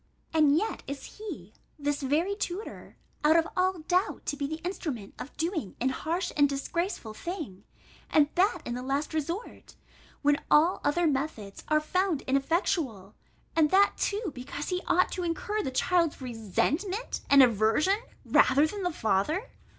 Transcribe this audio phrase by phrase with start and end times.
[0.33, 5.13] And yet is he, this very tutor out of all doubt, to be the instrument
[5.19, 7.65] of doing an harsh and disgraceful thing,
[8.09, 9.75] and that in the last resort,
[10.23, 13.13] when all other methods are found ineffectual;
[13.55, 18.81] and that too, because he ought to incur the child's resentment and aversion, rather than
[18.81, 19.51] the father?